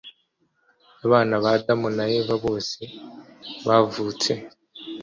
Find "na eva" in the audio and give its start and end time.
1.97-2.35